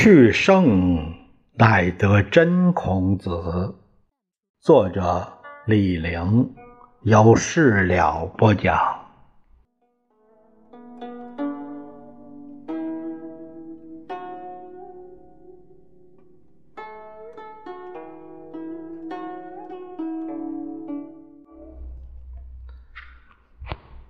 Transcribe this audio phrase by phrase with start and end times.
[0.00, 1.12] 去圣
[1.54, 3.74] 乃得真孔子，
[4.60, 5.26] 作者
[5.66, 6.54] 李陵，
[7.02, 8.78] 有事了不讲。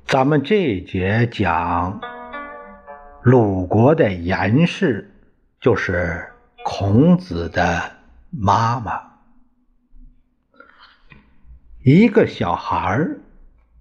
[0.04, 1.98] 咱们这一节讲
[3.22, 5.14] 鲁国的严氏。
[5.60, 6.28] 就是
[6.64, 7.96] 孔子的
[8.30, 9.02] 妈妈，
[11.84, 13.20] 一个小孩儿，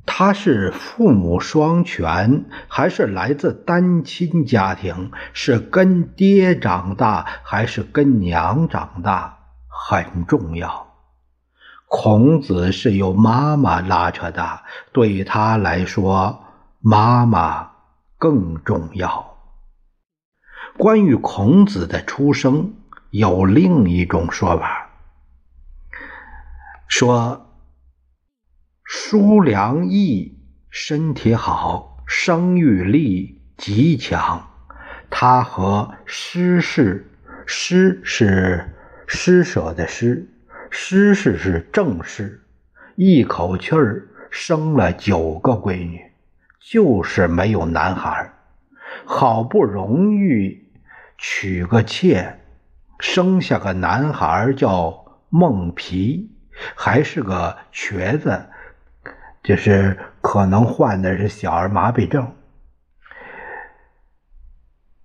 [0.03, 5.11] 他是父母双全，还是来自单亲家庭？
[5.33, 9.37] 是跟爹长大，还是跟娘长大？
[9.67, 10.95] 很重要。
[11.87, 16.43] 孔子是由妈妈拉扯大，对他来说，
[16.79, 17.73] 妈妈
[18.17, 19.36] 更重要。
[20.77, 22.71] 关于孔子的出生，
[23.09, 24.91] 有另一种说法，
[26.87, 27.49] 说
[28.83, 30.37] 叔良义
[30.69, 34.47] 身体好，生育力极强。
[35.09, 37.09] 他和施氏，
[37.47, 38.75] 施是
[39.07, 40.29] 施舍的施，
[40.69, 42.43] 施氏是正室，
[42.95, 46.11] 一口气儿生了九个闺女，
[46.59, 48.31] 就是没有男孩
[49.05, 50.66] 好不容易。
[51.17, 52.39] 娶个妾，
[52.99, 56.31] 生下个男孩叫孟皮，
[56.75, 58.45] 还是个瘸子，
[59.41, 62.31] 就是可能患的是小儿麻痹症。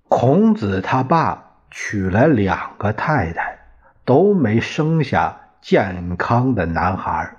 [0.08, 3.58] 孔子他爸娶了两个太太，
[4.04, 7.36] 都没生下健康的男孩，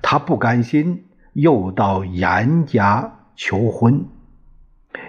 [0.00, 4.06] 他不甘心，又到严家求婚。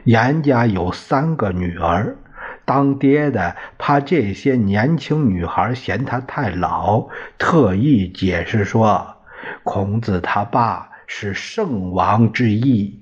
[0.06, 2.17] 严家有三个女儿。
[2.66, 9.18] 当爹的怕这些年轻女孩嫌他太老，特意解释说
[9.63, 13.01] ：“孔子他爸是圣王之意，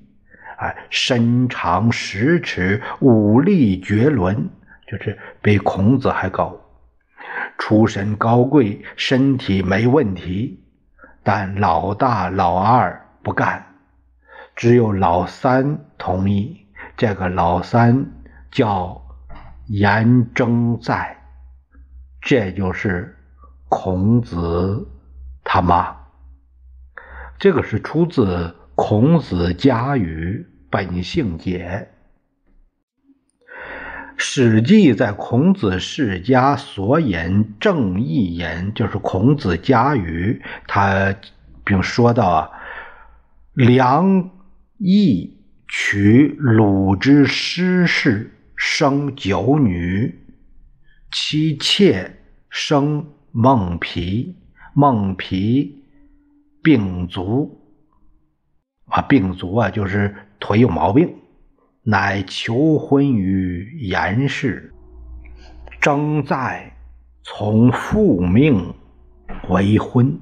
[0.58, 4.50] 啊，身长十尺，武力绝伦，
[4.88, 6.60] 就是比孔子还高，
[7.60, 10.64] 出身高贵，身体没问题。
[11.22, 13.64] 但老大、老二不干，
[14.56, 16.66] 只有老三同意。
[16.98, 18.08] 这个老三
[18.50, 19.00] 叫。”
[19.72, 21.24] 言征在，
[22.20, 23.16] 这就是
[23.70, 24.86] 孔子
[25.46, 25.96] 他妈。
[27.40, 28.26] 这个是出自
[28.76, 31.88] 《孔子家语·本性解》。
[34.18, 41.16] 《史记》在孔子世家所引正义言，就是《孔子家语》，他
[41.64, 42.52] 并说到啊，
[43.54, 44.32] 梁
[44.78, 45.40] 毅
[45.70, 48.32] 取鲁之师事。
[48.64, 50.20] 生九女，
[51.12, 52.16] 妻妾
[52.48, 54.36] 生孟皮，
[54.76, 55.84] 孟皮
[56.62, 57.60] 病足
[58.86, 61.12] 啊，病足啊，就是腿有毛病，
[61.82, 64.72] 乃求婚于严氏，
[65.82, 66.72] 征在
[67.24, 68.76] 从父命
[69.50, 70.20] 为婚。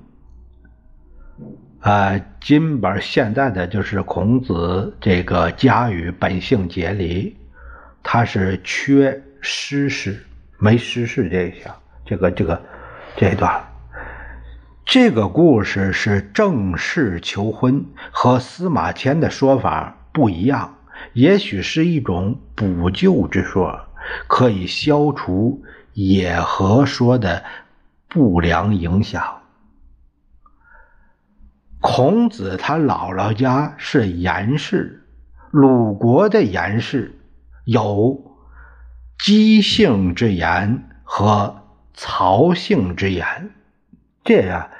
[1.81, 7.35] 啊，今本现在的就是孔子这个家语本性结离。
[8.01, 10.25] 他是缺诗事，
[10.57, 12.61] 没诗事这一项，这个这个
[13.15, 13.63] 这一段，
[14.85, 20.77] 这个故事是正式求婚，和司马迁的说法不一样，
[21.13, 23.79] 也许是一种补救之说，
[24.27, 27.43] 可以消除野合说的
[28.07, 29.41] 不良影响。
[31.81, 35.05] 孔子他姥姥家是严氏，
[35.51, 37.15] 鲁国的严氏。
[37.69, 38.35] 有
[39.19, 41.61] 姬姓之言和
[41.93, 43.51] 曹姓之言，
[44.23, 44.71] 这样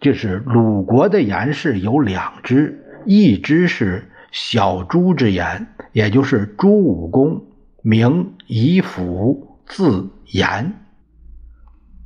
[0.00, 7.46] 就是鲁国的言氏有两支，一支是小朱之言，也就是朱武公，
[7.80, 10.74] 名夷府，字言，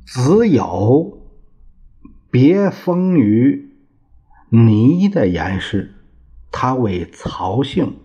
[0.05, 1.27] 子有
[2.29, 3.69] 别封于
[4.47, 5.93] 倪的言氏，
[6.51, 7.97] 他为曹姓。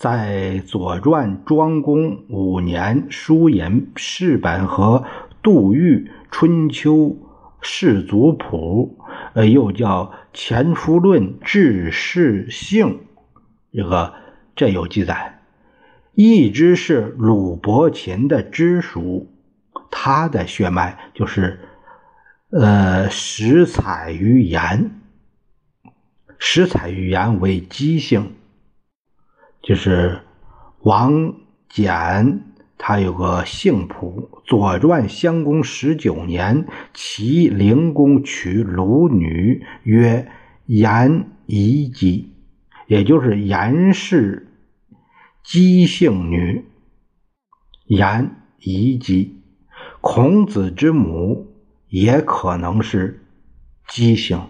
[0.00, 5.04] 在《左传》庄公五年书引世本和
[5.42, 7.18] 杜预春秋
[7.60, 8.96] 士族谱，
[9.34, 12.86] 呃，又叫《前夫论治世性》，
[13.74, 14.14] 这个
[14.56, 15.42] 这有记载。
[16.14, 19.28] 一支是鲁伯禽的支属，
[19.90, 21.60] 他的血脉就是
[22.48, 24.92] 呃石采于岩，
[26.38, 28.32] 石采于岩为姬姓。
[29.62, 30.20] 就是
[30.80, 31.34] 王
[31.70, 32.40] 翦
[32.78, 40.30] 他有个姓仆，《左传》襄公十九年，齐灵公娶鲁女，曰
[40.64, 42.32] 颜夷姬，
[42.86, 44.48] 也就是颜氏
[45.44, 46.64] 姬姓女。
[47.84, 49.42] 颜夷姬，
[50.00, 51.52] 孔子之母，
[51.88, 53.22] 也可能是
[53.86, 54.40] 姬姓。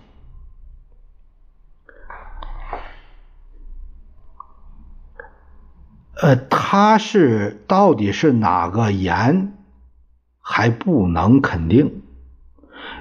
[6.22, 9.55] 呃，他是到底是哪个颜，
[10.38, 12.02] 还不能肯定。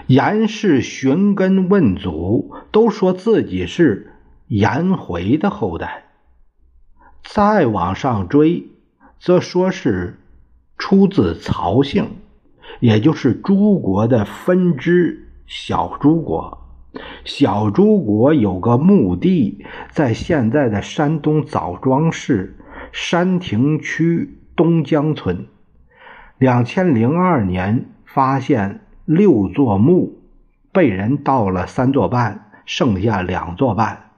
[0.08, 4.14] 颜氏寻根问祖，都说自己是
[4.48, 6.06] 颜回的后代。
[7.22, 8.70] 再往上追，
[9.20, 10.18] 则说是
[10.78, 12.12] 出自曹姓，
[12.80, 16.58] 也就是诸国的分支小诸国。
[17.26, 22.56] 小诸国有个墓地，在现在的山东枣庄市。
[22.92, 25.48] 山亭区东江村，
[26.38, 30.20] 两千零二年发现六座墓，
[30.72, 34.12] 被人盗了三座半，剩下两座半。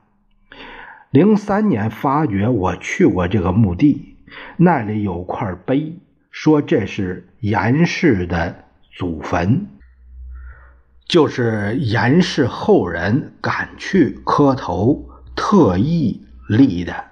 [1.12, 4.16] 零三年发觉，我去过这个墓地，
[4.58, 8.64] 那里有块碑，说这是严氏的
[8.94, 9.68] 祖坟，
[11.06, 17.11] 就是严氏后人赶去磕头，特意立的。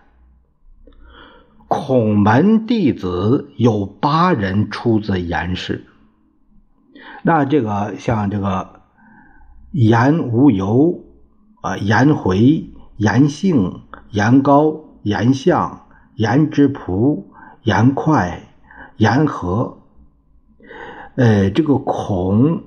[1.70, 5.86] 孔门弟子有八人出自严氏，
[7.22, 8.82] 那这个像这个
[9.72, 11.04] 颜无由
[11.62, 15.86] 啊、颜回、颜姓、颜高、颜相、
[16.16, 17.26] 颜之仆、
[17.62, 18.48] 颜快、
[18.98, 19.78] 颜和，
[21.18, 22.64] 呃，这个孔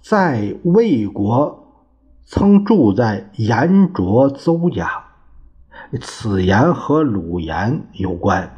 [0.00, 1.74] 在魏国
[2.24, 5.06] 曾住在颜卓邹家。
[6.00, 8.50] 此言和鲁言有关，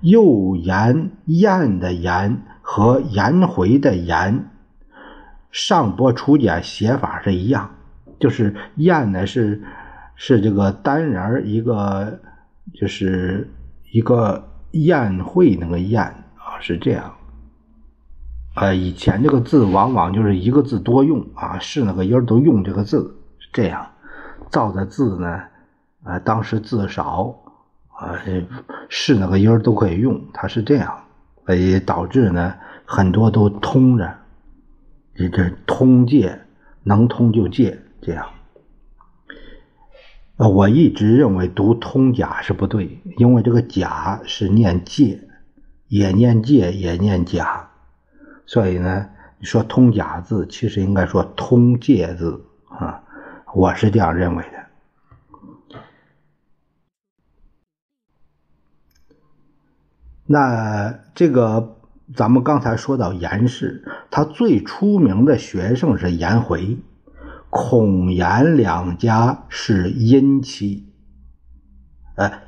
[0.00, 4.48] 右言晏的言和颜回的颜，
[5.50, 7.70] 上拨除简写法是一样，
[8.20, 9.60] 就是晏呢是
[10.14, 12.20] 是这个单人一个，
[12.74, 13.50] 就是
[13.90, 17.12] 一个宴会那个宴啊，是这样。
[18.54, 23.84] 呃，以前这个字往往就是一个字多用啊，是那个音都用这个字，是这样
[24.48, 25.40] 造的字呢。
[26.04, 27.34] 啊，当时字少，
[27.88, 28.18] 啊，
[28.88, 31.04] 是那个音都可以用，它是这样，
[31.46, 32.54] 所以导致呢
[32.84, 34.14] 很多都通着，
[35.14, 36.40] 这这通借，
[36.82, 38.26] 能通就借这样。
[40.36, 45.20] 我一直认为读通假是不对，因为这个假是念借，
[45.86, 47.70] 也念借，也念假，
[48.44, 49.08] 所以呢，
[49.38, 53.04] 你说通假字，其实应该说通借字啊，
[53.54, 54.61] 我是这样认为的。
[60.24, 61.76] 那这个，
[62.14, 66.78] 咱们刚才说到颜氏，他最出名的学生是颜回，
[67.50, 70.86] 孔颜两家是姻亲，
[72.14, 72.40] 哎，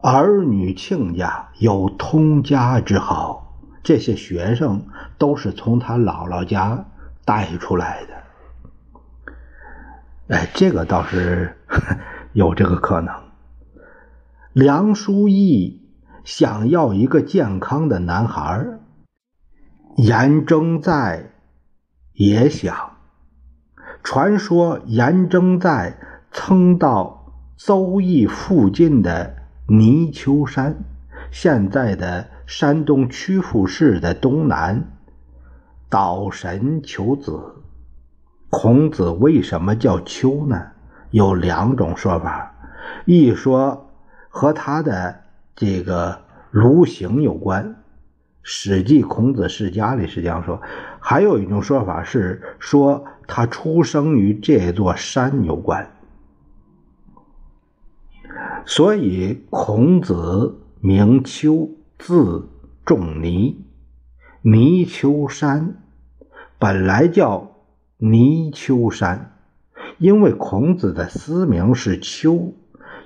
[0.00, 4.86] 儿女亲家有通家之好，这些学生
[5.18, 6.86] 都是从他姥姥家
[7.24, 9.34] 带出来的，
[10.36, 11.56] 哎，这个倒是
[12.34, 13.12] 有这个可能。
[14.52, 15.82] 梁书义。
[16.26, 18.66] 想要一个健康的男孩，
[19.96, 21.30] 颜征在
[22.14, 22.74] 也想。
[24.02, 25.96] 传说颜征在
[26.32, 29.36] 曾到邹邑附近的
[29.68, 30.74] 泥丘山，
[31.30, 34.82] 现在的山东曲阜市的东南，
[35.88, 37.40] 祷神求子。
[38.50, 40.60] 孔子为什么叫丘呢？
[41.12, 42.52] 有两种说法，
[43.04, 43.88] 一说
[44.28, 45.20] 和他的。
[45.56, 46.20] 这个
[46.50, 47.70] 卢行有关，
[48.42, 50.60] 《史记·孔子世家》里是这样说。
[51.00, 55.90] 还有一种说法是说他出生于这座山有关。
[58.66, 62.50] 所以孔子名丘，字
[62.84, 63.64] 仲尼，
[64.42, 65.76] 泥丘山
[66.58, 67.56] 本来叫
[67.96, 69.38] 泥丘山，
[69.96, 72.52] 因为孔子的私名是丘，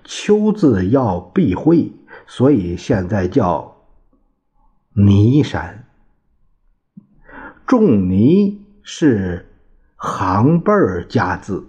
[0.03, 1.93] 丘字要避讳。
[2.33, 3.79] 所以现在叫
[4.95, 5.85] 泥山。
[7.67, 9.49] 仲尼是
[9.97, 11.67] 行辈儿家字，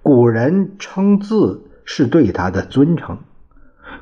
[0.00, 3.18] 古人称字是对他的尊称。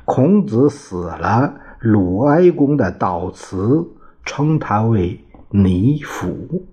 [0.05, 3.87] 孔子死了，鲁哀公的悼词
[4.23, 6.67] 称他为尼府，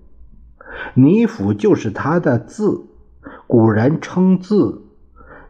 [0.92, 2.84] 尼府就是他的字。
[3.46, 4.82] 古人称字，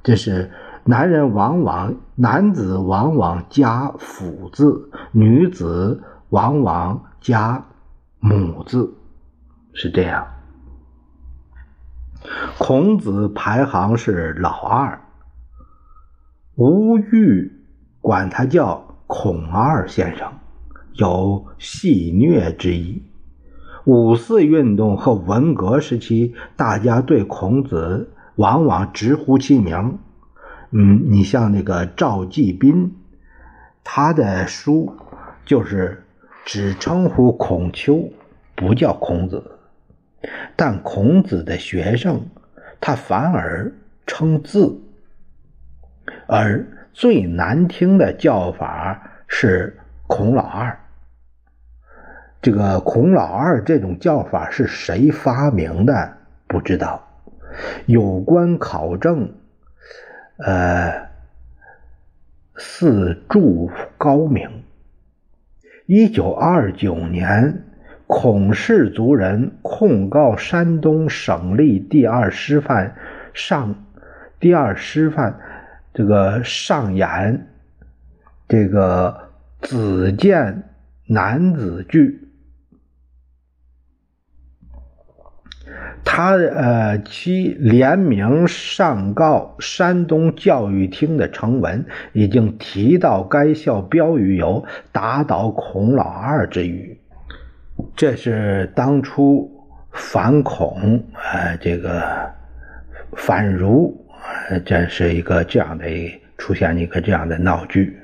[0.05, 0.53] 这是。
[0.89, 7.67] 男人往往男子往往加父字，女子往往加
[8.21, 8.95] 母字，
[9.73, 10.29] 是这样。
[12.57, 15.01] 孔子排行是老二，
[16.55, 17.53] 吴玉
[18.01, 20.33] 管他叫孔二先生，
[20.95, 23.03] 有戏谑之意。
[23.87, 29.99] 五四运动和文革时期，大家对孔子往往直呼其名。
[30.71, 32.95] 嗯，你像那个赵继斌，
[33.85, 34.95] 他的书
[35.45, 36.05] 就是
[36.45, 38.11] 只称呼孔丘，
[38.55, 39.43] 不叫孔子。
[40.57, 42.21] 但孔子的学生，
[42.81, 43.73] 他反而
[44.07, 44.81] 称字，
[46.27, 50.79] 而最难听的叫法是孔老二。
[52.43, 56.17] 这个孔老二这种叫法是谁发明的？
[56.49, 57.03] 不知道。
[57.87, 59.33] 有关考证，
[60.39, 61.09] 呃，
[62.57, 64.63] 四柱高明。
[65.87, 67.63] 一九二九年。
[68.09, 72.95] 孔氏族人控告山东省立第二师范
[73.35, 73.85] 上
[74.39, 75.41] 第二师范
[75.93, 77.49] 这个上演
[78.47, 80.63] 这个子建
[81.07, 82.26] 男子剧，
[86.17, 96.99] 他呃其联名上告山东教育厅的成文，已经提到该校标语有“打倒孔老二”之语。
[97.95, 101.05] 这是当初反孔，
[101.35, 102.03] 呃，这个
[103.13, 103.95] 反儒，
[104.65, 105.85] 这是一个这样的
[106.39, 107.95] 出现一个这样的闹剧。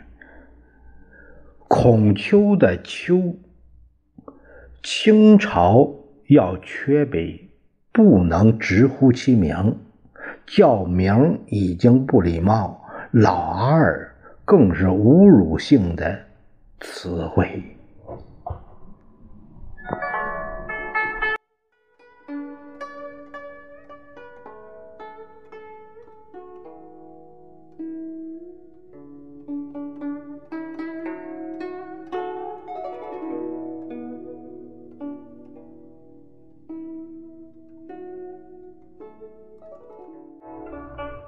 [1.67, 3.39] 孔丘的丘，
[4.83, 5.91] 清朝
[6.29, 7.49] 要缺碑，
[7.93, 9.77] 不能直呼其名，
[10.47, 16.19] 叫名已经不礼貌，老二更是侮辱性的
[16.81, 17.63] 词汇。